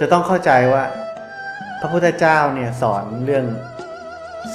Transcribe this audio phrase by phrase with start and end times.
[0.00, 0.84] จะต้องเข้าใจว่า
[1.80, 3.44] พระพุทธเจ้าเนี่ยสอนเรื่อง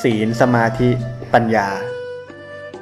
[0.01, 0.89] ศีลสมาธิ
[1.33, 1.67] ปัญญา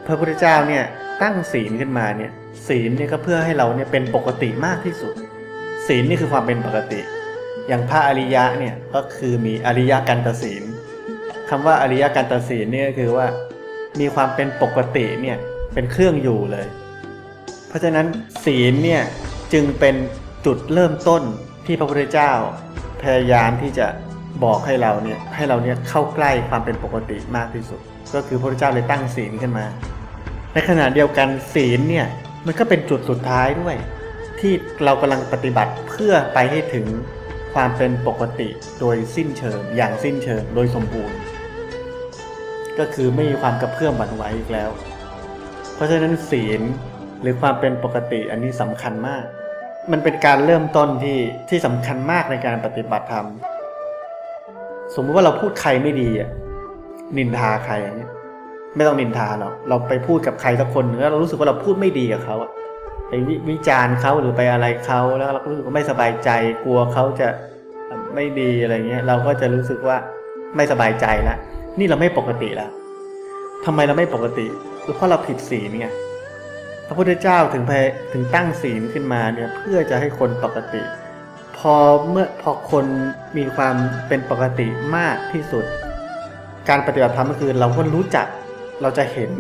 [0.05, 0.83] พระพุทธเจ้าเนี่ย
[1.21, 2.31] ตั้งศีลขึ้นมาเนี่ย
[2.67, 5.13] ศีลเนี่ยก็เพื่อให้เราเนี่ยเป็นปกติมากที่สุด
[5.87, 6.99] ศีลนี่คือความเป็นปกติ
[7.67, 10.63] อย่างพระอริยะเนี่ยก็คือมีอริยกันตศีล
[11.49, 13.27] คำว่าอริยกันตศีลเนี่ยก็คือว่า
[13.99, 15.37] มีความเป็นปกติเนี่ย
[15.73, 16.67] เป็นเครื่องอยู่เลย
[17.67, 18.05] เพราะฉะนั้น
[18.45, 19.03] ศีลเนี่ย
[19.53, 19.95] จึงเป็น
[20.45, 21.23] จุดเริ่มต้น
[21.65, 22.31] ที่พระพุทธเจ้า
[23.01, 23.87] พยายามที่จะ
[24.43, 27.79] บอกให้เราเนี่ยให้เราเนี่ยเข้าใกล้ความเป็นปกติมากที่สุด
[28.13, 29.65] ก็คือพระพุทธเจ้าเลยตั้งศีลขึ้นมา
[30.53, 32.07] ในขณะเดียวกันศีลเนี่ย
[32.45, 33.75] มันก็เป็นจุดสุดท้ายด้วย
[34.39, 34.53] ที่
[34.85, 36.85] เรากำลังปฏิบัติเพื่อไปให้ถึง
[37.53, 41.17] ความเป็นปกติโดยสิ้นเชิงอย่างสิ้นเชิงโดยสมบูรณ์
[42.79, 44.69] ก็คือไม่มีความกระเพื่อมหวั่นไหวอีกแล้ว
[45.75, 46.61] เพราะฉะนั้นศีล
[47.21, 49.25] หรือความเป็นปกติอันนี้สำคัญมาก
[49.91, 53.27] มันเป็นการเริ่มต้นที่ที่สำคัญมากในการปฏิบัติธรรม
[54.95, 56.29] สมมติว่าเราพูดใครไม่ดีอะ
[57.17, 58.11] นินทาใครอย่างเงี้ย
[58.75, 62.51] ไม่ต้องนินทาหรอกเราไปพูดกับใครสักคนหนึ่งแล้วเรารู้สึกว่าเราพูดไม่ดีกับเขาอะ
[63.07, 63.13] ไป
[63.49, 66.29] วิจารณ์เขาหรือไปอะไรเขาแล้วเราก็รู้สึกว่าไม่สบายใจ
[66.63, 67.27] กลัวเขาจะ
[68.15, 69.97] ไม่ดีอะไรเงี้ย เราก็จะรู้สึกว่า
[70.55, 71.37] ไม่สบายใจล้ว
[71.79, 72.69] นี่เราไม่ปกติแล้ว
[73.65, 74.45] ทำไมเราไม่ปกติ
[74.95, 75.87] เพราะเราผิดศีลไง
[76.91, 77.73] ระพุทธเจ้าถึงไป
[78.13, 80.81] ถึงตั้งศีลขึ้นมาเนี่ยเพื่อจะให้คนปกติ
[81.57, 81.75] พอ
[82.09, 82.85] เมื่อพอคน
[83.37, 83.75] มีความ
[84.07, 85.65] เป็นปกติมากที่สุด
[86.69, 88.27] การปฏิบัติธรรมก็คือเราก็รู้จัก
[88.81, 89.31] เราจะเห็น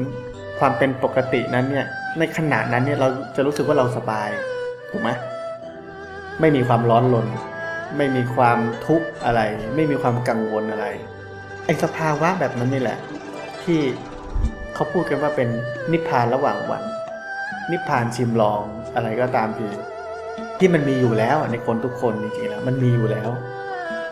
[0.59, 1.85] ความเป็นปกตินั้นเนี่ย
[2.19, 4.29] ในขณะนั้นเนี่ยเราจะรู้สึกว่าเราสบาย
[4.89, 5.09] ถูกไหม
[6.39, 7.27] ไม่มีความร้อนรน
[7.97, 9.41] ไม่มีความทุกข์อะไร
[9.75, 10.87] ไม่มีความกังวลอะไร
[11.65, 12.97] ไอ้สภาวะแบบนั้นนี่แหละ
[13.63, 13.79] ที่
[14.73, 15.49] เขาพูดกันว่าเป็น
[15.91, 16.83] นิพพานระหว่างวัน
[17.71, 18.61] นิพพานชิมลอง
[18.95, 19.67] อะไรก็ตามที
[20.59, 23.29] ที่มันมีอยู่แล้วในคนทุกคนจริงๆแล้วมันมีอยู่แล้ว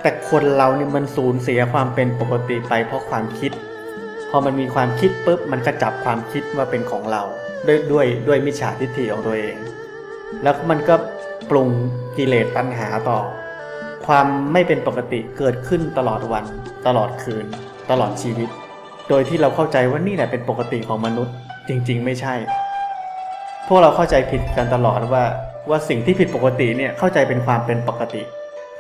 [0.02, 3.52] แต่คนเราเนี่ยมันสูญเสียความเป็นปกติไปเพราะความคิด
[4.30, 7.22] พอมันมีความคิดปุ๊บมันก็จับความคิดว่าเป็นของเรา
[7.68, 9.56] ด้วยด้วยด้วยมิจฉาทิฏฐิของตัวเอง
[10.44, 10.96] แล้วมันก็
[11.50, 11.70] ปรุง
[12.18, 13.20] กิเลสตัณหาต่อ
[14.08, 16.46] ความไม่เป็นปกติเกิดขึ้นตลอดวัน
[16.88, 17.46] ตลอดคืน
[17.92, 18.50] ตลอดชีวิต
[19.10, 21.34] โดยที่เราเข้าใจว่านี่แหละเป็นปกติของมนุษย์
[21.70, 22.34] จริง ๆ ไม่ใช่
[23.72, 25.24] พวกเราเข้าใจผิดกันตลอดว่า
[25.70, 28.22] ว่าสิ่งที่ผิดปกติเนี่ยเข้าใจเป็นความเป็นปกติ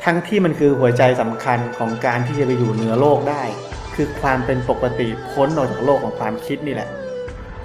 [0.03, 3.44] ทั้งที่มันคือหัวใจสำคัญของการที่จะไปอยู่เหนือโลกได้
[3.95, 6.89] คือความเป็นปกติพ้นออกจากโลกของความคิดนี่แหละ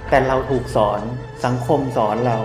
[0.09, 1.01] แต่เราถูกสอน
[1.45, 2.37] สังคมสอนเรา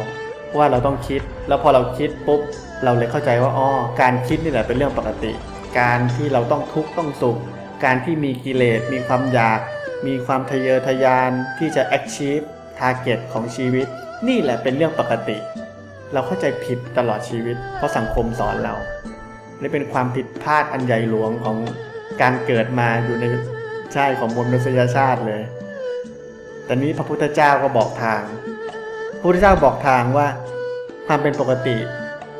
[0.58, 2.40] ว่าเราต้องคิด แล้วพอเราคิดปุ๊บ
[2.84, 3.68] เราเลยเข้าใจว่าอ๋อ
[4.00, 5.32] การคิดนี่แหละเป็นเรื่องปกติ
[5.80, 7.36] การที่เราต้องทุกข์ต้องสุข
[7.84, 9.60] การที่มีกิเลสมีความอยาก
[10.06, 12.44] มีความทะเยอทะยานที่จะ achieve
[12.78, 13.88] target ของชีวิต
[14.28, 15.36] นี่แหละเป็นเรื่องปกติ
[16.12, 18.74] เราเข้าใจผิดตลอดชีวิต เพราะสังคมสอนเรา
[19.60, 21.56] นี่เป็นความผิดพลาดอันใหญ่หลวงของ
[22.22, 23.24] การเกิดมาอยู่ใน
[23.94, 25.42] ชาติของมนุษยชาติเลย
[26.64, 28.22] แต่นี้พระพุทธเจ้าก็บอกทาง
[29.18, 30.28] พระพุทธเจ้าบอกทางว่า
[31.06, 31.76] ความเป็นปกติ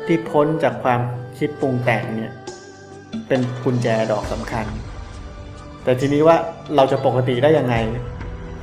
[0.05, 0.99] ที่พ้นจากความ
[1.37, 2.33] คิดปรุงแต่งเนี่ย
[3.27, 4.65] เป็นกุญแจดอกสำคัญ
[5.83, 6.37] แต่ทีนี้ว่า
[6.75, 7.75] เราจะปกติได้ยังไง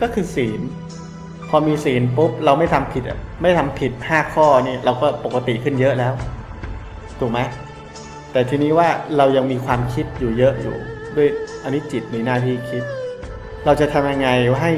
[0.00, 0.60] ก็คือศีล
[1.48, 3.04] พอมีศีลปุ๊บเราไม่ทำผิด
[3.42, 6.12] ไม่ทำผิดห้าข้อนี่เราก็ปกติขึ้นเยอะแล้ว
[7.20, 7.40] ถูกไหม
[8.32, 10.76] แต่ทีนี้ว่าเรายังมีความคิดอยู่เยอะอยู่
[11.16, 11.28] ด้วย
[11.62, 12.82] อันนี้จิตมีหน้าที่คิด
[13.66, 14.28] เราจะทำยังไง
[14.60, 14.72] ให้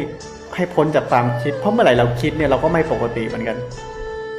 [0.54, 3.56] ให้พ้นจากความคิด เพราะเมื่อไหร่เราคิดเนี่ยเราก็ไม่ปกติเหมือนกัน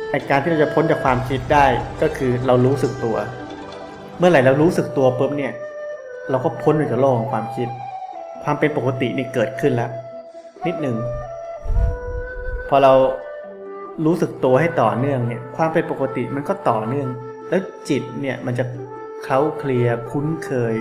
[0.10, 1.66] ไอการที่เราจะพ้นจากความคิดได้
[2.02, 3.16] ก็คือเรารู้สึกตัว
[4.18, 5.54] เมื่อไหร่เรารู้สึกตัวปุ๊บเนี่ย
[6.30, 7.68] เราก็พ้นออกจากโลกของความคิด
[8.44, 9.90] ความเป็นปกตินี่เกิดขึ้นแล้ว
[10.68, 10.96] นิดหนึ่ง
[12.74, 12.94] พอเรา
[14.06, 17.08] รู้สึกตัวให้ต่อเนื่องเนี่ยความเป็นปกติมันก็ต่อเนื่อง
[17.50, 18.66] แล้วจิตเนี่ยมันจะ
[19.24, 20.76] เคล้าเคลียร์คุ้นเคย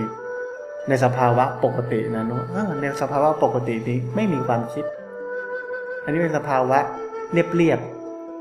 [0.89, 2.37] ในสภาวะปกตินะนุ
[2.81, 4.85] ในสภาวะปกตินี้ไม่มีความคิด
[6.05, 6.79] อันนี้เป็นสภาวะ
[7.33, 7.81] เรียบเรียบ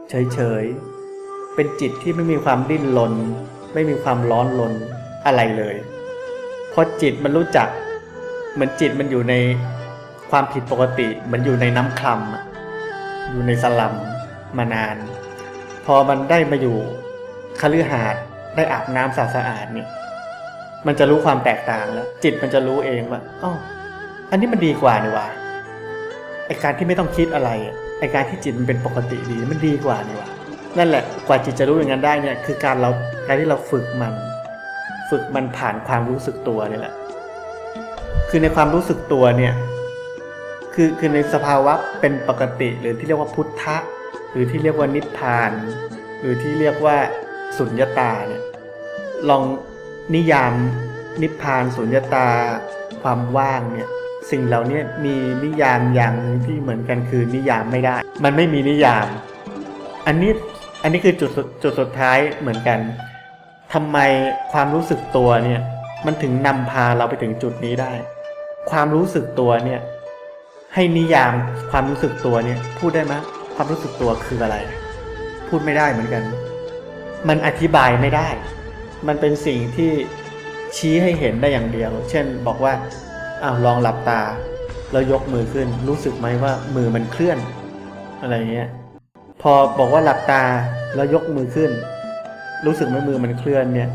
[0.09, 3.13] เฉยเฉยๆเป็นจิตที่ไม่มีความดิ้นรน
[3.73, 4.73] ไม่มีความร้อนรน
[5.25, 5.75] อะไรเลย
[6.73, 7.67] พอจิตมันรู้จัก
[8.53, 9.33] เหมือนจิตมันอยู่ใน
[10.31, 12.43] ความผิดปกติเหมันอยู่ในน้ำคลำอะ
[13.29, 13.93] อยู่ในสลัม
[14.57, 14.95] มานาน
[15.85, 16.77] พอมันได้มาอยู่
[17.61, 18.21] คฤหาสน์
[18.55, 19.89] ได้อาบน้ำสะอาดเนี่ย
[20.87, 23.51] มันจะรู้ความแตกต่างแล้ว จิตมันจะรู้เองว่าอ๋อ
[24.29, 25.27] อันนี้มันดีกว่านี่ว่า
[26.47, 27.49] ไอการที่ไม่ต้องคิดอะไร
[27.99, 30.29] ไอการที่จิตมันเป็นปกติดีมันดีกว่านี่ว่า
[30.77, 32.89] นั่นแหละกว่าจิตจะรู้อย่างนั้นได้เนี่ย คือการเรา
[33.27, 34.13] การที่เราฝึกมัน
[35.09, 36.93] ฝึกมันผ่านความรู้สึกตัวนี่แหละ
[38.29, 39.53] คือในความรู้สึกตัวเนี่ย
[40.73, 43.77] คือคือในสภาวะเป็นปกติ หรือที่เรียกว่าพุทธะ
[44.31, 45.51] หรือที่เรียกว่านิพพาน
[46.19, 46.97] หรือที่เรียกว่า
[47.57, 48.43] สุญญตาเนี่ย
[49.29, 49.43] ลอง
[50.15, 50.53] นิยาม
[51.21, 52.27] นิพพานสุญญตา
[53.01, 53.89] ความว่างเนี่ย
[54.31, 59.07] สิ่งเหล่านี้มีนิยามอย่างหนึ่งที่เหมือนกันคือนิยามไม่ได้ มันไม่มีนิยาม
[60.07, 60.31] อันนี้
[60.83, 62.79] อันนี้คือจุดสุดจุดสุดท้ายเหมือนกัน
[63.73, 63.97] ทำไม
[64.51, 65.61] ความรู้สึกตัวเนี่ย
[66.05, 67.91] มันถึงนำพาเราไปถึงจุดนี้ได้
[68.71, 69.81] ความรู้สึกตัวเนี่ย
[70.73, 71.33] ให้นิยาม
[71.71, 73.13] ความรู้สึกตัวเนี่ย พูดได้ไหม
[73.55, 74.57] ความรู้สึกตัวคืออะไร
[75.47, 76.23] พูดไม่ได้เหมือนกัน
[77.27, 78.27] มันอธิบายไม่ได้
[79.07, 79.91] มันเป็นสิ่งที่
[80.77, 82.73] ชี้ให้เห็นได้อย่างเดียว เช่นบอกว่า
[83.43, 84.21] อ้าวลองหลับตา
[84.91, 87.37] แล้วยกมือขึ้น รู้สึกไหมว่ามือมันเคลื่อน
[88.21, 88.69] อะไรเงี้ย
[89.41, 90.43] พอบอกว่าหลับตา
[90.95, 91.71] แล้วยกมือขึ้น
[92.65, 93.89] รู้สึกไหมมือมันเคลื่อนเนี่ย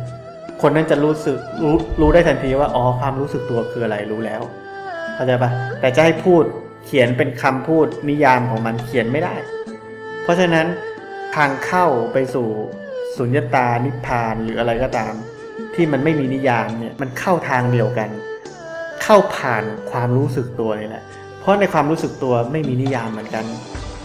[0.63, 4.43] คนนั้นจะรู้สึกรู้รู้ได้ทันทีว่าอ๋อความรู้สึกตัวคืออะไรรู้แล้ว
[5.15, 5.51] เข้าใจปะ
[5.81, 6.45] แต่จะให้พูด
[6.87, 9.35] เขียนเป็นคำพูดนิยามของมันเขียนไม่ได้
[10.23, 10.67] เพราะฉะนั้น
[11.35, 12.49] ทางเข้าไปสู่
[13.17, 15.15] สุญญตานิพพานหรืออะไรก็ตาม
[15.75, 18.11] ที่มันไม่มีนิยามเนี่ยมันเข้าทางเดียวกัน
[19.03, 21.05] เข้าผ่านความรู้สึกตัวนี่แหละ
[21.41, 23.45] เพราะในความรู้สึกตัวไม่มีนิยามเหมือนกัน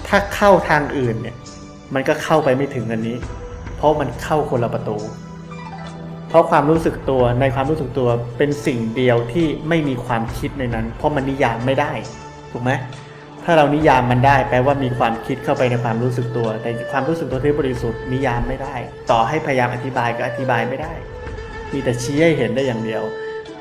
[0.07, 1.35] ถ้าเข้าทางอื่นเนี่ย
[1.93, 3.17] มันก็เข้าไปไม่ถึงอันนี้
[3.77, 4.97] เพราะมันเข้าคนละประตู
[6.29, 11.91] เพราะความรู้สึกตัวในความรู้สึกตัวเป็นสิ่งเดียวที่ไม่มีความคิดในนั้น เพราะมันนิยามไม่ได้
[12.51, 12.71] ถูกไหม
[13.45, 18.75] ถ้าเรานิยามมันได้แปลว่ามีความคิดเข้าไปในความรู้สึกตัว แต่ความรู้สึกตัวที่บริสุทธิ์นิยามไม่ได้
[19.11, 20.93] ต่อให้พยายามอธิบายก็อธิบายไม่ได้
[21.73, 23.03] มีแต่ชี้ให้เห็นได้อย่างเดียว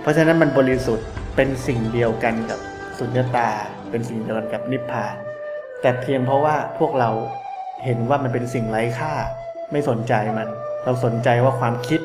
[0.00, 1.06] เพราะฉะนั้นมันบริสุทธิ์
[1.36, 2.58] เป็นสิ่งเดียวกันกับ
[2.98, 3.48] สุญญตา
[3.90, 5.14] เป็นสิ่งเดียวกันกับนิพพาน
[5.82, 7.10] แต่เพียงเพราะว่าพวกเรา
[7.84, 9.12] เห็นว่ามันเป็นสิ่งไร้ค่า
[9.72, 10.48] ไม่สนใจมัน
[10.84, 12.00] เราสนใจว่าความคิด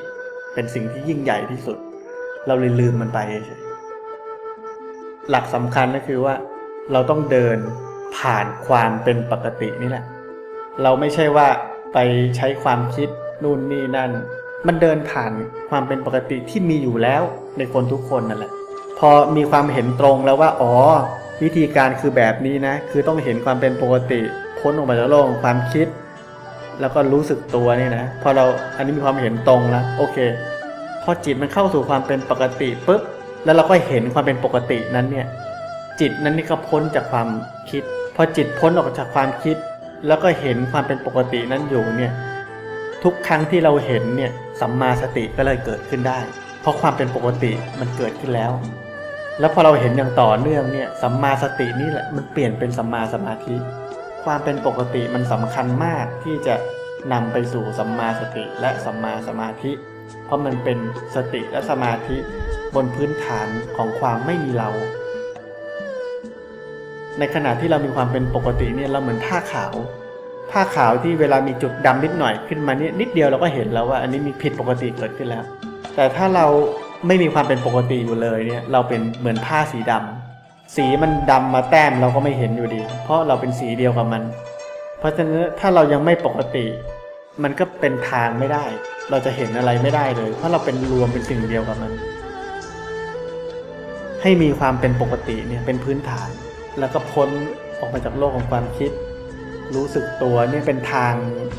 [0.53, 1.77] เป็นสิ่งที่ยิ่งใหญ่ที่สุด
[2.47, 3.61] เราเลยลืมมันไปเฉย
[5.29, 6.35] หลักสำคัญก็คือว่า
[6.91, 7.57] เราต้องเดิน
[8.17, 10.05] ผ่านความเป็นปกตินี่แหละ
[10.83, 11.47] เราไม่ใช่ว่า
[11.93, 11.97] ไป
[12.37, 13.09] ใช้ความคิด
[13.43, 14.11] นู่นนี่นั่น
[14.67, 15.31] มันเดินผ่าน
[15.69, 17.21] ความเป็นปกติที่มีอยู่แล้ว
[17.57, 18.51] ในคนทุกคนนั่นแหละ
[18.99, 20.73] พอมีความเห็นตรงแล้วว่า อ๋อ
[21.43, 24.21] วิธีการคือแบบนี้นะ คือต้องเห็นความเป็นปกติ
[24.59, 25.87] พ้นออกมาจากโลกความคิด
[26.81, 28.45] แล้วก็รู้สึกตัวนี่นะ พอเรา
[28.77, 30.17] อันนี้มีความเห็นตรงแล้วโอเค
[31.03, 33.01] พอจิตมันเข้าสู่ความเป็นปกติปุ๊บ
[33.45, 35.27] แล้วเราก็เห็นความเป็นปกตินั้นเนี่ย
[35.99, 37.27] จิตนั้นนี่ก็พ้นจากความ
[37.69, 37.83] คิด
[38.15, 39.57] พอจิตพ้นออกจากความคิด
[40.07, 42.13] แล้วก็เห็นความเป็นปกตินั้นอยู่เนี่ย
[43.03, 44.31] ทุกครั้งที่เราเห็นเนี่ย
[44.61, 46.19] สัมมาสติก็เลยเกิดขึ้นได้
[46.61, 48.51] เพราะความเป็นปกติมันเกิดขึ้นแล้ว
[49.39, 53.55] แล้วพอเราเห็นอย่างต่อเนื่องเนี่ยสัมมาสตินี่แหละมันเปลี่ยนเป็นสัมมาสมาธิ
[54.23, 56.55] ความเป็นปกติมันสำคัญมากที่จะ
[57.13, 59.71] นำไปสู่สัมมาสติและสัมมาสมาธิ
[60.25, 60.77] เพราะมันเป็น
[61.15, 62.17] สติและสมาธิ
[62.75, 64.69] บนพื้นฐานของความไม่มีเรา
[67.19, 69.73] ในขณะที่เรามีความเป็นปกติเนี่ยเราเหมือนผ้าขาว
[70.51, 75.43] ผ้าขาวที่เวลามีจุดดำนิดหน่อยขึ้นมาเนี่ยนิดเดียวเราก็เห็นแล้วว่า อันนี้มีผิดปกติเกิดขึ้นแล้ว
[75.95, 76.45] แต่ถ้าเรา
[77.07, 84.23] ไม่มีความเป็นปกติอยู่เลยเนี่ยเราเป็นเหมือนผ้าสีดำสีมันดำมาแต้มเราก็ไม่เห็นอยู่ดี เพราะเราเป็นสีเดียวกับมัน
[84.99, 86.65] เพราะฉะนั้นถ้าเรายังไม่ปกติ
[87.43, 88.65] มันก็เป็นทางไม่ได้
[89.09, 91.91] เราจะเห็นอะไรไม่ได้เลย เพราะเราเป็นรวมเป็นสิ่งเดียวกับมัน
[94.21, 96.29] ให้มีความเป็นปกติเนี่ยเป็นพื้นฐาน
[96.79, 97.29] แล้วก็พ้น
[97.79, 98.91] ออกมาจากโลกของความคิด
[99.75, 101.13] รู้สึกตัวนี่เป็นทาง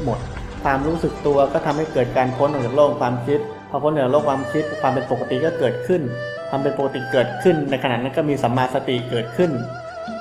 [0.04, 0.18] หมด
[0.64, 3.40] ความรู้สึกตัวก็ทำให้เกิดการพ้นออกจากโลกความคิด
[3.70, 6.02] พอพ้นออกจากโลกความคิด ความเป็นปกติก็เกิดขึ้น
[6.48, 9.50] ความเป็นปกติเกิดขึ้น ในขณะนั้นก็มีสัมมาสติเกิดขึ้น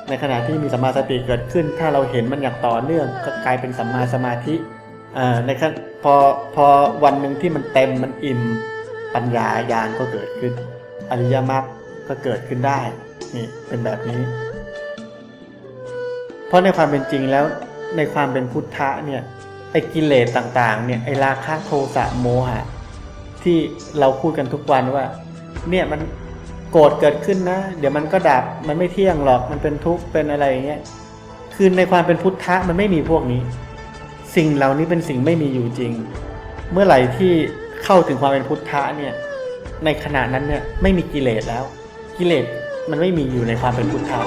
[0.09, 4.55] ในขณะที่มีสัมมาสติเกิดขึ้น ถ้าเราเห็นมันอย่างต่อเนื่อง ก็กลายเป็นสัมมาสมาธิ
[5.17, 5.71] อ่าในขั้น
[6.03, 6.15] พอ
[6.55, 6.65] พอ
[7.03, 8.41] วันหนึ่งที่มันเต็มมันอิ่ม
[9.15, 10.53] ปัญญาญาณก็เกิดขึ้น
[11.11, 11.63] อริยมรรค
[12.07, 12.79] ก็เกิดขึ้นได้
[13.35, 14.21] นี่เป็นแบบนี้
[16.53, 17.45] ราะในความเป็นจริงแล้ว
[17.97, 19.21] ในความเป็นพุทธะเนี่ย
[19.71, 22.61] ไอ้กิเลสต่างๆเนี่ยไอ้ราคะโทสะโมหะ
[23.43, 23.57] ที่
[23.99, 25.05] เราพูดกันทุกวันว่า
[25.69, 26.01] เนี่ยมัน
[26.71, 30.81] โกรธเกิดขึ้นนะ เดี๋ยวมันก็ดับมันไม่เที่ยงหรอกมันเป็นทุกข์เป็นอะไรอย่างเงี้ย
[31.55, 33.41] คือในความเป็นพุทธะมันไม่มีพวกนี้
[34.35, 35.91] สิ่งเหล่านี้เป็นสิ่งไม่มีอยู่จริง
[36.71, 37.31] เมื่อไหร่ที่
[37.83, 39.13] เข้าถึงความเป็นพุทธะเนี่ย
[39.85, 41.63] ในขณะนั้นเนี่ยไม่มีกิเลสแล้ว
[42.17, 42.45] กิเลส
[42.89, 44.19] มันไม่มีอยู่ในความเป็นพุทธะ